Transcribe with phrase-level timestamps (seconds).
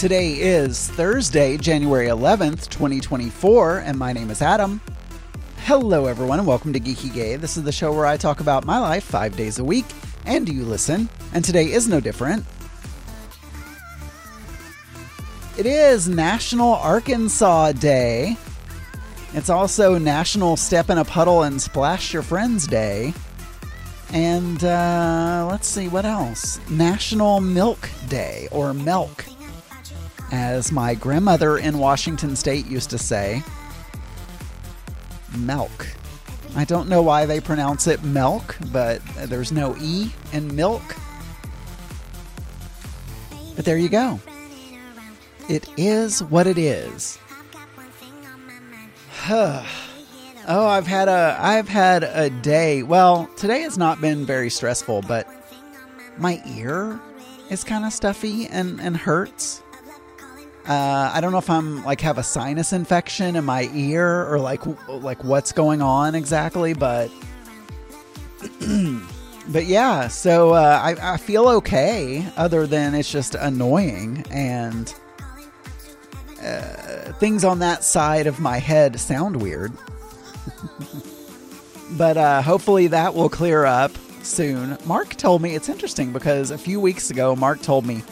[0.00, 4.80] Today is Thursday, January 11th, 2024, and my name is Adam.
[5.58, 7.36] Hello, everyone, and welcome to Geeky Gay.
[7.36, 9.84] This is the show where I talk about my life five days a week,
[10.24, 12.46] and you listen, and today is no different.
[15.58, 18.38] It is National Arkansas Day.
[19.34, 23.12] It's also National Step in a Puddle and Splash Your Friends Day.
[24.14, 26.58] And uh, let's see what else.
[26.70, 29.19] National Milk Day, or Milk,
[30.32, 33.42] as my grandmother in Washington State used to say.
[35.36, 35.86] Milk.
[36.56, 40.96] I don't know why they pronounce it milk, but there's no E in milk.
[43.54, 44.20] But there you go.
[45.48, 47.18] It is what it is.
[49.30, 49.66] oh,
[50.48, 52.82] I've had a I've had a day.
[52.82, 55.28] Well, today has not been very stressful, but
[56.16, 57.00] my ear
[57.50, 59.62] is kind of stuffy and and hurts.
[60.66, 64.38] Uh, I don't know if I'm like have a sinus infection in my ear or
[64.38, 67.10] like like what's going on exactly, but
[69.48, 70.08] but yeah.
[70.08, 74.94] So uh, I I feel okay, other than it's just annoying and
[76.42, 79.72] uh, things on that side of my head sound weird.
[81.92, 84.78] but uh, hopefully that will clear up soon.
[84.84, 88.02] Mark told me it's interesting because a few weeks ago, Mark told me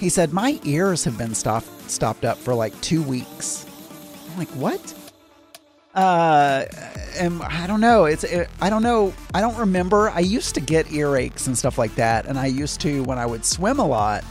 [0.00, 3.66] he said my ears have been stopped stopped up for like two weeks.
[4.30, 4.94] I'm like, what?
[5.94, 6.64] Uh,
[7.18, 8.06] and I don't know.
[8.06, 9.14] It's it, I don't know.
[9.32, 10.10] I don't remember.
[10.10, 13.26] I used to get earaches and stuff like that, and I used to when I
[13.26, 14.24] would swim a lot.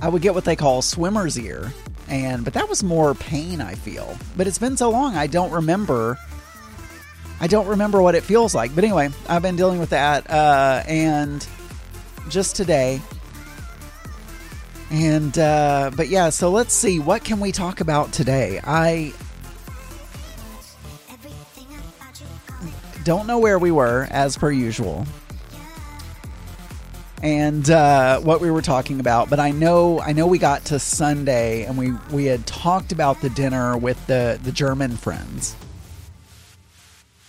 [0.00, 1.74] I would get what they call swimmer's ear,
[2.08, 3.60] and but that was more pain.
[3.60, 5.14] I feel, but it's been so long.
[5.14, 6.18] I don't remember.
[7.38, 8.74] I don't remember what it feels like.
[8.74, 11.46] But anyway, I've been dealing with that, uh, and
[12.30, 13.00] just today
[14.90, 18.60] and uh, but yeah, so let's see what can we talk about today.
[18.64, 19.12] I
[23.04, 25.06] don't know where we were as per usual,
[27.22, 30.78] and uh, what we were talking about, but I know I know we got to
[30.78, 35.54] Sunday and we we had talked about the dinner with the the German friends.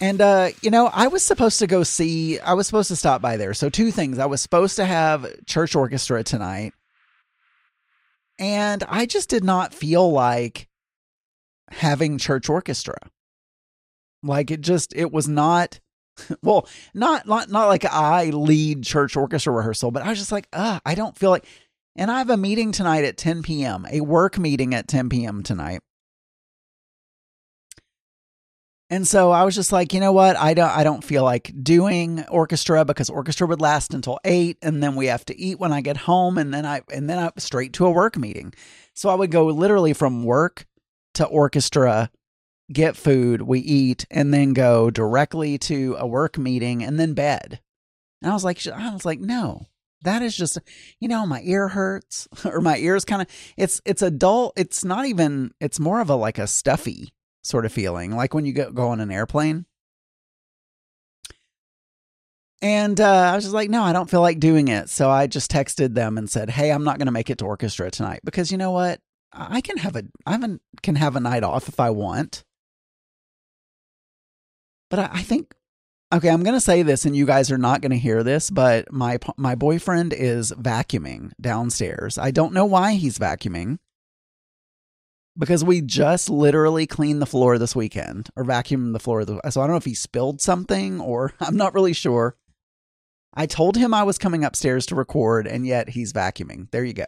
[0.00, 2.40] And uh, you know, I was supposed to go see.
[2.40, 3.52] I was supposed to stop by there.
[3.52, 4.18] So two things.
[4.18, 6.72] I was supposed to have church orchestra tonight,
[8.40, 10.66] and I just did not feel like
[11.70, 12.96] having church orchestra.
[14.22, 15.78] Like it just it was not
[16.42, 20.48] well, not not not like I lead church orchestra rehearsal, but I was just like,
[20.52, 21.46] uh, I don't feel like
[21.96, 25.42] and I have a meeting tonight at 10 p.m., a work meeting at 10 p.m.
[25.42, 25.80] tonight.
[28.92, 30.36] And so I was just like, you know what?
[30.36, 34.82] I don't I don't feel like doing orchestra because orchestra would last until 8 and
[34.82, 37.30] then we have to eat when I get home and then I and then I
[37.38, 38.52] straight to a work meeting.
[38.94, 40.66] So I would go literally from work
[41.14, 42.10] to orchestra,
[42.72, 47.60] get food, we eat and then go directly to a work meeting and then bed.
[48.20, 49.66] And I was like I was like, "No.
[50.02, 50.58] That is just
[50.98, 54.84] you know, my ear hurts or my ears kind of it's it's a dull, it's
[54.84, 57.12] not even it's more of a like a stuffy
[57.42, 59.66] sort of feeling, like when you go, go on an airplane.
[62.62, 64.90] And uh, I was just like, no, I don't feel like doing it.
[64.90, 67.46] So I just texted them and said, hey, I'm not going to make it to
[67.46, 69.00] orchestra tonight because you know what?
[69.32, 70.38] I can have a I
[70.82, 72.44] can have a night off if I want.
[74.90, 75.54] But I, I think
[76.12, 78.50] okay, I'm going to say this and you guys are not going to hear this,
[78.50, 82.18] but my my boyfriend is vacuuming downstairs.
[82.18, 83.78] I don't know why he's vacuuming
[85.38, 89.24] because we just literally cleaned the floor this weekend or vacuumed the floor.
[89.24, 92.36] So I don't know if he spilled something or I'm not really sure.
[93.32, 96.70] I told him I was coming upstairs to record and yet he's vacuuming.
[96.72, 97.06] There you go.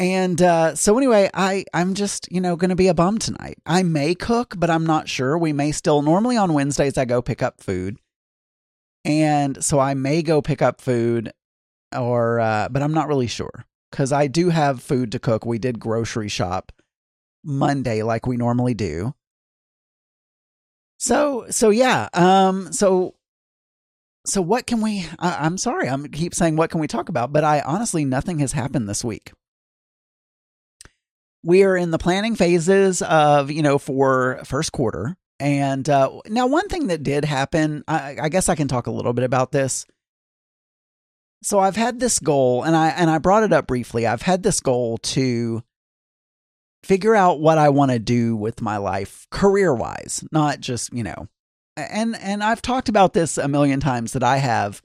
[0.00, 3.58] And uh, so anyway, I I'm just you know going to be a bum tonight.
[3.66, 5.36] I may cook, but I'm not sure.
[5.36, 7.98] We may still normally on Wednesdays I go pick up food,
[9.04, 11.32] and so I may go pick up food,
[11.96, 15.44] or uh, but I'm not really sure because I do have food to cook.
[15.46, 16.72] We did grocery shop
[17.44, 19.14] Monday like we normally do.
[20.98, 22.08] So so yeah.
[22.12, 22.72] Um.
[22.72, 23.14] So
[24.26, 25.06] so what can we?
[25.18, 25.88] I, I'm sorry.
[25.88, 29.04] I'm keep saying what can we talk about, but I honestly nothing has happened this
[29.04, 29.32] week.
[31.44, 35.16] We are in the planning phases of you know for first quarter.
[35.40, 38.90] And uh, now, one thing that did happen, I, I guess I can talk a
[38.90, 39.86] little bit about this
[41.42, 44.06] so I've had this goal and I and I brought it up briefly.
[44.06, 45.62] I've had this goal to
[46.82, 51.28] figure out what I want to do with my life career-wise, not just, you know.
[51.76, 54.82] And and I've talked about this a million times that I have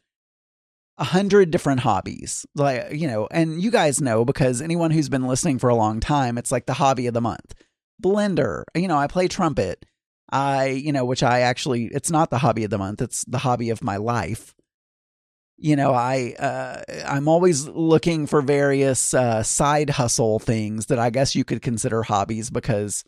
[0.98, 2.46] a hundred different hobbies.
[2.56, 6.00] Like, you know, and you guys know because anyone who's been listening for a long
[6.00, 7.56] time, it's like the hobby of the month.
[8.02, 9.86] Blender, you know, I play trumpet.
[10.32, 13.40] I, you know, which I actually, it's not the hobby of the month, it's the
[13.40, 14.56] hobby of my life.
[15.64, 21.10] You know, I, uh, I'm always looking for various uh, side hustle things that I
[21.10, 23.06] guess you could consider hobbies because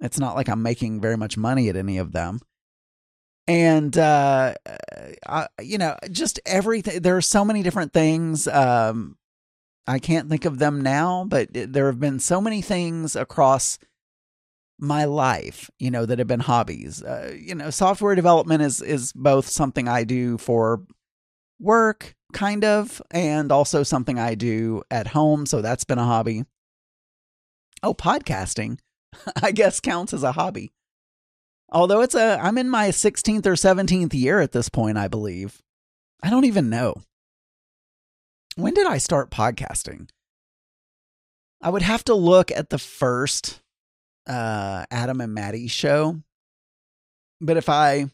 [0.00, 2.40] it's not like I'm making very much money at any of them.
[3.46, 4.54] And uh,
[5.26, 9.16] I, you know just everything there are so many different things um,
[9.86, 13.78] i can't think of them now but there have been so many things across
[14.78, 17.02] my life you know that have been hobbies.
[17.02, 20.82] Uh, you know software development is is both something i do for
[21.64, 26.44] work kind of and also something i do at home so that's been a hobby
[27.82, 28.78] oh podcasting
[29.42, 30.72] i guess counts as a hobby
[31.74, 35.60] Although it's a, I'm in my 16th or 17th year at this point, I believe.
[36.22, 37.02] I don't even know.
[38.54, 40.08] When did I start podcasting?
[41.60, 43.60] I would have to look at the first
[44.28, 46.20] uh, Adam and Maddie show.
[47.40, 48.06] But if I,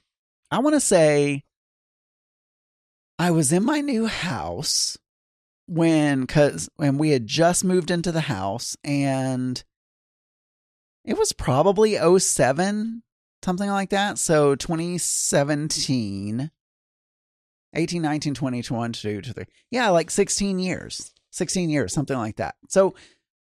[0.51, 1.45] I want to say
[3.21, 4.97] I was in my new house
[5.67, 9.63] when, cause when we had just moved into the house and
[11.05, 13.03] it was probably 07
[13.45, 14.17] something like that.
[14.17, 16.51] So 2017,
[17.75, 19.45] 18, 19, 20, 21, 22, 23.
[19.71, 22.55] Yeah, like 16 years, 16 years, something like that.
[22.71, 22.95] So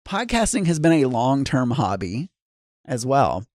[0.03, 2.31] podcasting has been a long term hobby
[2.85, 3.45] as well.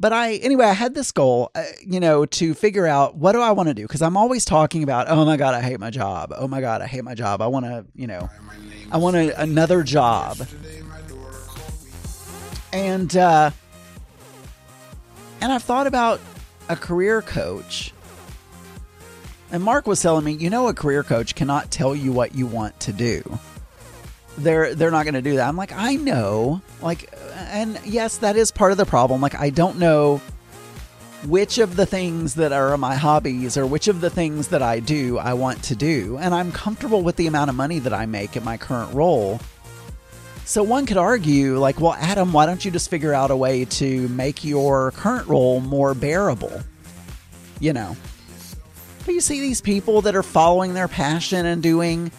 [0.00, 3.40] But I, anyway, I had this goal, uh, you know, to figure out what do
[3.40, 3.82] I want to do?
[3.82, 6.32] Because I'm always talking about, oh my God, I hate my job.
[6.36, 7.42] Oh my God, I hate my job.
[7.42, 8.30] I want to, you know,
[8.92, 10.38] I want another job.
[12.72, 13.50] And, uh,
[15.40, 16.20] and I've thought about
[16.68, 17.92] a career coach.
[19.50, 22.46] And Mark was telling me, you know, a career coach cannot tell you what you
[22.46, 23.38] want to do.
[24.36, 25.48] They're they're not going to do that.
[25.48, 26.62] I'm like, I know.
[26.80, 27.12] Like
[27.48, 29.20] and yes, that is part of the problem.
[29.20, 30.20] Like I don't know
[31.26, 34.80] which of the things that are my hobbies or which of the things that I
[34.80, 36.16] do I want to do.
[36.20, 39.40] And I'm comfortable with the amount of money that I make in my current role.
[40.44, 43.66] So one could argue, like, well, Adam, why don't you just figure out a way
[43.66, 46.62] to make your current role more bearable?
[47.60, 47.96] You know.
[49.04, 52.10] But you see these people that are following their passion and doing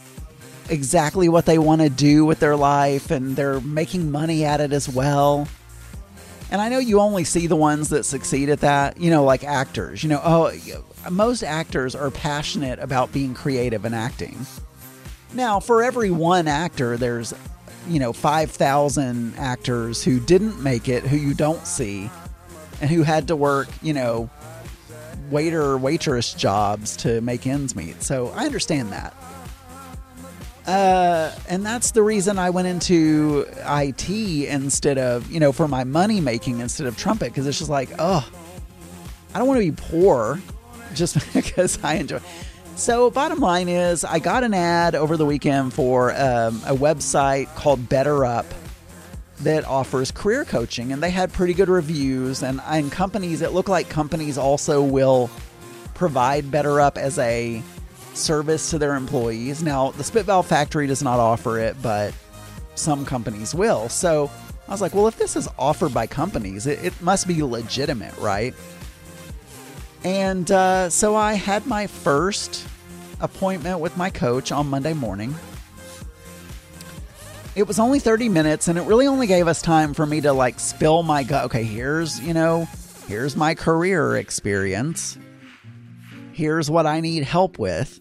[0.69, 4.71] exactly what they want to do with their life and they're making money at it
[4.71, 5.47] as well.
[6.51, 9.43] And I know you only see the ones that succeed at that, you know, like
[9.43, 10.03] actors.
[10.03, 10.51] You know, oh,
[11.09, 14.45] most actors are passionate about being creative and acting.
[15.33, 17.33] Now, for every one actor, there's
[17.87, 22.09] you know, 5,000 actors who didn't make it, who you don't see,
[22.81, 24.29] and who had to work, you know,
[25.29, 28.01] waiter, waitress jobs to make ends meet.
[28.03, 29.13] So I understand that.
[30.69, 35.83] Uh, and that's the reason I went into IT instead of, you know, for my
[35.83, 38.29] money making instead of trumpet, because it's just like, oh,
[39.33, 40.39] I don't want to be poor
[40.93, 42.19] just because I enjoy.
[42.75, 47.47] So, bottom line is, I got an ad over the weekend for um, a website
[47.55, 48.45] called BetterUp
[49.39, 52.43] that offers career coaching, and they had pretty good reviews.
[52.43, 55.31] And, and companies, it looked like companies also will
[55.95, 57.63] provide BetterUp as a
[58.13, 59.63] service to their employees.
[59.63, 62.13] Now, the Spit Valve Factory does not offer it, but
[62.75, 63.89] some companies will.
[63.89, 64.29] So,
[64.67, 68.15] I was like, well, if this is offered by companies, it, it must be legitimate,
[68.17, 68.53] right?
[70.03, 72.67] And uh, so I had my first
[73.19, 75.35] appointment with my coach on Monday morning.
[77.55, 80.31] It was only 30 minutes and it really only gave us time for me to
[80.31, 81.45] like spill my gut.
[81.45, 82.67] Okay, here's, you know,
[83.07, 85.17] here's my career experience.
[86.39, 87.99] Here's what I need help with.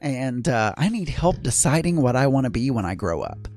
[0.00, 3.48] And uh, I need help deciding what I want to be when I grow up.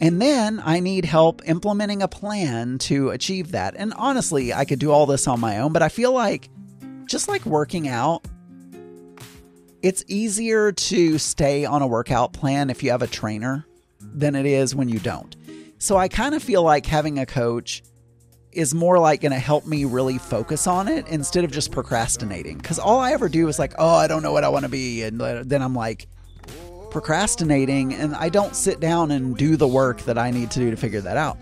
[0.00, 3.74] And then I need help implementing a plan to achieve that.
[3.76, 6.48] And honestly, I could do all this on my own, but I feel like
[7.06, 8.24] just like working out,
[9.82, 13.66] it's easier to stay on a workout plan if you have a trainer
[13.98, 15.36] than it is when you don't.
[15.78, 17.82] So I kind of feel like having a coach
[18.52, 22.56] is more like going to help me really focus on it instead of just procrastinating.
[22.58, 24.70] Because all I ever do is like, oh, I don't know what I want to
[24.70, 25.02] be.
[25.02, 26.06] And then I'm like
[26.90, 30.70] procrastinating and I don't sit down and do the work that I need to do
[30.70, 31.38] to figure that out.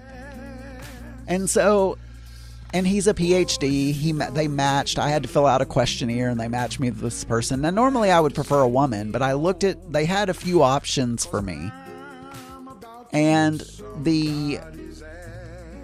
[1.26, 1.98] And so
[2.72, 3.92] and he's a PhD.
[3.92, 4.98] He they matched.
[4.98, 7.62] I had to fill out a questionnaire, and they matched me with this person.
[7.62, 9.92] Now, normally I would prefer a woman, but I looked at.
[9.92, 11.70] They had a few options for me,
[13.12, 13.60] and
[14.02, 14.60] the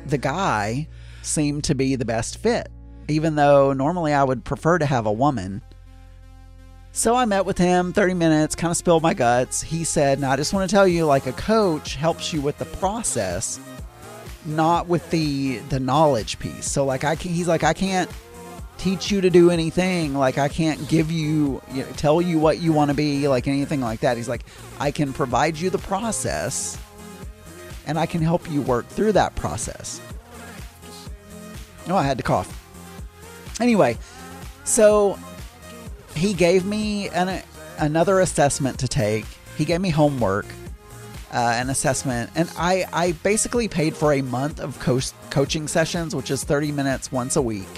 [0.07, 0.89] the guy
[1.25, 2.69] seemed to be the best fit.
[3.09, 5.63] Even though normally I would prefer to have a woman,
[6.93, 9.61] So I met with him 30 minutes, kind of spilled my guts.
[9.61, 12.57] He said, Now I just want to tell you, like a coach helps you with
[12.59, 13.59] the process,
[14.45, 16.71] not with the the knowledge piece.
[16.71, 18.09] So like I can, he's like, I can't
[18.79, 20.15] teach you to do anything.
[20.15, 23.49] Like I can't give you, you know, tell you what you want to be, like
[23.49, 24.17] anything like that.
[24.17, 24.45] He's like,
[24.79, 26.79] I can provide you the process
[27.87, 30.01] and I can help you work through that process.
[31.89, 32.61] Oh, I had to cough.
[33.61, 33.99] Anyway,
[34.65, 35.19] so
[36.15, 37.43] he gave me an,
[37.79, 39.27] another assessment to take.
[39.57, 40.47] He gave me homework,
[41.33, 45.01] uh, an assessment, and I, I basically paid for a month of co-
[45.31, 47.69] coaching sessions, which is 30 minutes once a week.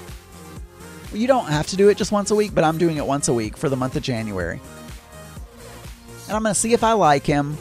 [1.12, 3.28] You don't have to do it just once a week, but I'm doing it once
[3.28, 4.60] a week for the month of January.
[6.26, 7.56] And I'm going to see if I like him.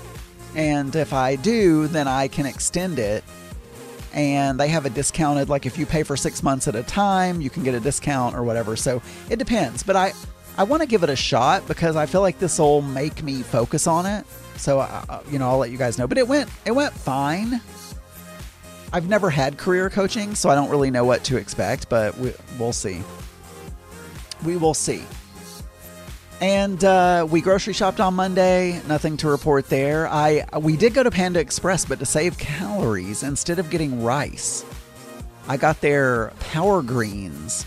[0.56, 3.24] And if I do, then I can extend it.
[4.16, 7.42] And they have a discounted, like if you pay for six months at a time,
[7.42, 8.76] you can get a discount or whatever.
[8.76, 9.84] So it depends.
[9.84, 10.14] But I,
[10.58, 13.44] I want to give it a shot because I feel like this will make me
[13.44, 14.26] focus on it.
[14.56, 16.08] So, uh, you know, I'll let you guys know.
[16.08, 17.62] But it went, it went fine.
[18.94, 22.32] I've never had career coaching, so I don't really know what to expect, but we,
[22.58, 23.04] we'll see
[24.46, 25.04] we will see.
[26.42, 28.82] And uh, we grocery shopped on Monday.
[28.88, 30.08] Nothing to report there.
[30.08, 34.66] I we did go to Panda Express, but to save calories, instead of getting rice,
[35.48, 37.66] I got their power greens.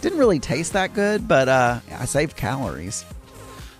[0.00, 3.04] Didn't really taste that good, but uh, I saved calories.